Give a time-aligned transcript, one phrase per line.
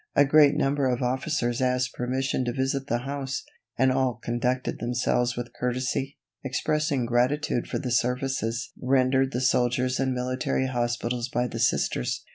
[0.15, 3.43] A great number of officers asked permission to visit the house,
[3.77, 10.11] and all conducted themselves with courtesy, expressing gratitude for the services rendered the soldiers in
[10.15, 12.25] military hospitals by the Sisters.